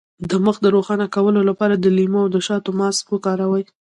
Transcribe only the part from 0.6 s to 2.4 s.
د روښانه کولو لپاره د لیمو او